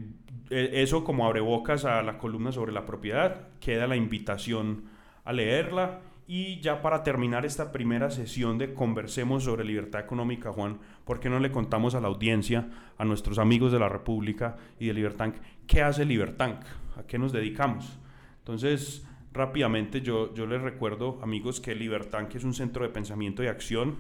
e, 0.51 0.83
eso 0.83 1.05
como 1.05 1.27
abrebocas 1.27 1.85
a 1.85 2.03
la 2.03 2.19
columna 2.19 2.53
sobre 2.53 2.73
la 2.73 2.85
propiedad, 2.85 3.49
queda 3.61 3.87
la 3.87 3.97
invitación 3.97 4.85
a 5.25 5.33
leerla. 5.33 6.01
Y 6.27 6.61
ya 6.61 6.81
para 6.83 7.03
terminar 7.03 7.45
esta 7.45 7.73
primera 7.73 8.11
sesión 8.11 8.57
de 8.57 8.75
Conversemos 8.75 9.45
sobre 9.45 9.65
Libertad 9.65 10.01
Económica, 10.01 10.53
Juan, 10.53 10.79
¿por 11.05 11.21
qué 11.21 11.29
no 11.29 11.41
le 11.41 11.51
contamos 11.51 11.95
a 11.95 12.01
la 12.01 12.09
audiencia, 12.09 12.69
a 12.97 13.05
nuestros 13.05 13.39
amigos 13.39 13.73
de 13.73 13.81
la 13.81 13.89
República 13.89 14.57
y 14.79 14.87
de 14.87 14.95
Libertank, 14.95 15.37
qué 15.67 15.83
hace 15.83 16.05
Libertank? 16.05 16.61
¿A 16.97 17.03
qué 17.07 17.19
nos 17.19 17.33
dedicamos? 17.33 17.99
Entonces, 18.39 19.07
rápidamente 19.33 20.01
yo, 20.01 20.33
yo 20.35 20.47
les 20.47 20.63
recuerdo, 20.63 21.19
amigos, 21.23 21.61
que 21.61 21.75
Libertank 21.75 22.35
es 22.35 22.45
un 22.45 22.55
centro 22.55 22.85
de 22.85 22.91
pensamiento 22.91 23.43
y 23.43 23.49
acción 23.49 23.97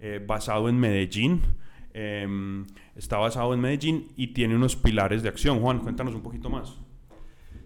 eh, 0.00 0.22
basado 0.24 0.68
en 0.68 0.78
Medellín, 0.78 1.42
Em, 1.92 2.66
está 2.94 3.18
basado 3.18 3.52
en 3.52 3.60
Medellín 3.60 4.08
y 4.16 4.28
tiene 4.28 4.54
unos 4.54 4.76
pilares 4.76 5.22
de 5.22 5.28
acción. 5.28 5.60
Juan, 5.60 5.80
cuéntanos 5.80 6.14
un 6.14 6.22
poquito 6.22 6.48
más. 6.48 6.78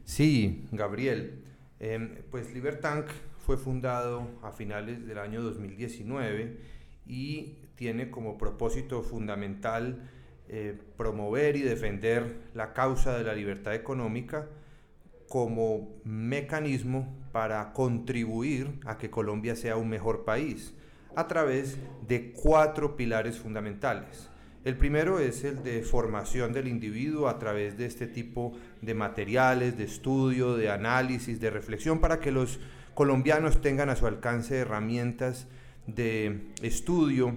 Sí, 0.05 0.67
Gabriel. 0.73 1.45
Em, 1.81 2.17
pues 2.31 2.53
Libertank 2.55 3.07
fue 3.39 3.57
fundado 3.57 4.29
a 4.43 4.53
finales 4.53 5.07
del 5.07 5.19
año 5.19 5.43
2019 5.43 6.59
y 7.07 7.59
tiene 7.75 8.11
como 8.11 8.39
propósito 8.39 9.03
fundamental 9.03 10.09
eh, 10.49 10.79
promover 10.97 11.57
y 11.57 11.63
defender 11.63 12.51
la 12.55 12.73
causa 12.73 13.19
de 13.19 13.25
la 13.25 13.35
libertad 13.35 13.75
económica 13.75 14.49
como 15.29 16.01
mecanismo 16.05 17.17
para 17.33 17.73
contribuir 17.73 18.79
a 18.87 18.97
que 18.97 19.11
Colombia 19.11 19.57
sea 19.57 19.77
un 19.77 19.89
mejor 19.89 20.25
país 20.25 20.75
a 21.17 21.27
través 21.29 21.77
de 22.07 22.33
cuatro 22.33 22.97
pilares 22.97 23.39
fundamentales. 23.39 24.31
El 24.65 24.77
primero 24.77 25.19
es 25.19 25.45
el 25.45 25.63
de 25.63 25.83
formación 25.83 26.53
del 26.53 26.69
individuo 26.69 27.29
a 27.29 27.39
través 27.39 27.77
de 27.77 27.85
este 27.85 28.07
tipo 28.07 28.57
de 28.81 28.95
materiales, 28.95 29.77
de 29.77 29.85
estudio, 29.85 30.57
de 30.57 30.71
análisis, 30.71 31.39
de 31.39 31.51
reflexión, 31.51 32.01
para 32.01 32.19
que 32.19 32.33
los 32.33 32.59
colombianos 32.95 33.61
tengan 33.61 33.91
a 33.91 33.97
su 33.97 34.07
alcance 34.07 34.57
herramientas 34.59 35.47
de 35.87 36.41
estudio 36.63 37.37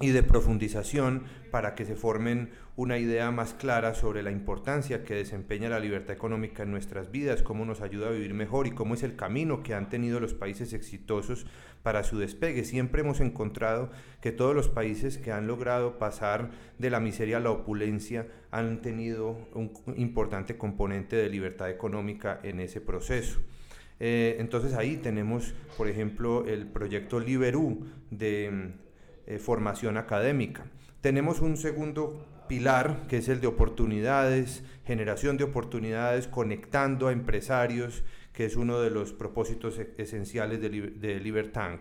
y 0.00 0.10
de 0.10 0.22
profundización 0.22 1.24
para 1.50 1.74
que 1.74 1.84
se 1.84 1.96
formen 1.96 2.50
una 2.74 2.98
idea 2.98 3.30
más 3.30 3.52
clara 3.52 3.94
sobre 3.94 4.22
la 4.22 4.30
importancia 4.30 5.04
que 5.04 5.14
desempeña 5.14 5.68
la 5.68 5.78
libertad 5.78 6.16
económica 6.16 6.62
en 6.62 6.70
nuestras 6.70 7.10
vidas, 7.10 7.42
cómo 7.42 7.66
nos 7.66 7.82
ayuda 7.82 8.08
a 8.08 8.12
vivir 8.12 8.32
mejor 8.32 8.66
y 8.66 8.70
cómo 8.70 8.94
es 8.94 9.02
el 9.02 9.14
camino 9.14 9.62
que 9.62 9.74
han 9.74 9.90
tenido 9.90 10.18
los 10.20 10.32
países 10.32 10.72
exitosos 10.72 11.46
para 11.82 12.02
su 12.02 12.18
despegue. 12.18 12.64
Siempre 12.64 13.02
hemos 13.02 13.20
encontrado 13.20 13.90
que 14.22 14.32
todos 14.32 14.54
los 14.54 14.68
países 14.68 15.18
que 15.18 15.32
han 15.32 15.46
logrado 15.46 15.98
pasar 15.98 16.50
de 16.78 16.90
la 16.90 17.00
miseria 17.00 17.36
a 17.36 17.40
la 17.40 17.50
opulencia 17.50 18.26
han 18.50 18.80
tenido 18.80 19.48
un 19.54 19.72
importante 19.96 20.56
componente 20.56 21.16
de 21.16 21.28
libertad 21.28 21.68
económica 21.68 22.40
en 22.42 22.60
ese 22.60 22.80
proceso. 22.80 23.40
Eh, 24.00 24.36
entonces 24.40 24.74
ahí 24.74 24.96
tenemos, 24.96 25.54
por 25.76 25.88
ejemplo, 25.88 26.46
el 26.46 26.66
proyecto 26.66 27.20
Liberú 27.20 27.86
de 28.10 28.72
eh, 29.32 29.38
formación 29.38 29.96
académica. 29.96 30.64
Tenemos 31.00 31.40
un 31.40 31.56
segundo 31.56 32.26
pilar 32.48 33.06
que 33.08 33.18
es 33.18 33.28
el 33.28 33.40
de 33.40 33.46
oportunidades, 33.46 34.62
generación 34.84 35.36
de 35.36 35.44
oportunidades, 35.44 36.28
conectando 36.28 37.08
a 37.08 37.12
empresarios, 37.12 38.04
que 38.32 38.44
es 38.44 38.56
uno 38.56 38.80
de 38.80 38.90
los 38.90 39.12
propósitos 39.12 39.78
e-, 39.78 39.94
esenciales 39.98 40.60
de, 40.60 40.68
de 40.68 41.20
Libertank. 41.20 41.80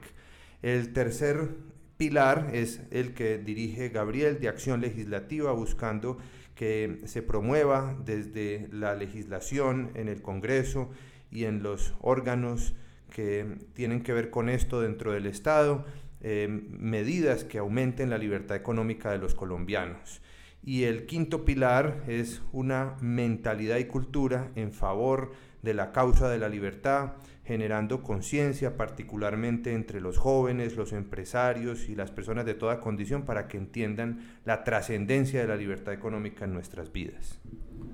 El 0.61 0.93
tercer 0.93 1.49
pilar 1.97 2.51
es 2.53 2.81
el 2.91 3.13
que 3.13 3.37
dirige 3.37 3.89
Gabriel 3.89 4.39
de 4.39 4.47
acción 4.47 4.81
legislativa, 4.81 5.51
buscando 5.51 6.17
que 6.55 7.01
se 7.05 7.21
promueva 7.21 7.97
desde 8.05 8.69
la 8.71 8.95
legislación 8.95 9.91
en 9.95 10.07
el 10.07 10.21
Congreso 10.21 10.89
y 11.31 11.45
en 11.45 11.63
los 11.63 11.93
órganos 11.99 12.75
que 13.09 13.57
tienen 13.73 14.03
que 14.03 14.13
ver 14.13 14.29
con 14.29 14.49
esto 14.49 14.81
dentro 14.81 15.11
del 15.11 15.25
Estado, 15.25 15.85
eh, 16.23 16.47
medidas 16.49 17.43
que 17.43 17.57
aumenten 17.57 18.10
la 18.10 18.17
libertad 18.17 18.55
económica 18.55 19.12
de 19.12 19.17
los 19.17 19.34
colombianos. 19.36 20.21
Y 20.63 20.84
el 20.84 21.07
quinto 21.07 21.43
pilar 21.43 22.03
es 22.07 22.41
una 22.51 22.95
mentalidad 23.01 23.77
y 23.77 23.86
cultura 23.86 24.51
en 24.55 24.71
favor 24.71 25.31
de 25.63 25.73
la 25.73 25.91
causa 25.91 26.29
de 26.29 26.38
la 26.38 26.49
libertad, 26.49 27.13
generando 27.43 28.03
conciencia 28.03 28.77
particularmente 28.77 29.73
entre 29.73 30.01
los 30.01 30.17
jóvenes, 30.17 30.75
los 30.75 30.93
empresarios 30.93 31.89
y 31.89 31.95
las 31.95 32.12
personas 32.12 32.45
de 32.45 32.53
toda 32.53 32.79
condición 32.79 33.23
para 33.23 33.47
que 33.47 33.57
entiendan 33.57 34.39
la 34.45 34.63
trascendencia 34.63 35.41
de 35.41 35.47
la 35.47 35.55
libertad 35.55 35.93
económica 35.93 36.45
en 36.45 36.53
nuestras 36.53 36.91
vidas. 36.91 37.39